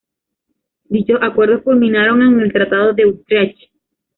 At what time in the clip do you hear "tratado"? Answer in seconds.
2.51-2.91